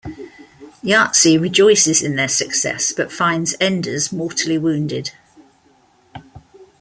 [0.83, 5.11] Yahzee rejoices in their success but finds Enders mortally wounded.